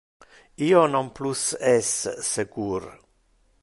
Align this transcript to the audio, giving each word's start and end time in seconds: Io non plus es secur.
Io 0.67 0.81
non 0.93 1.11
plus 1.19 1.45
es 1.75 1.93
secur. 2.33 2.93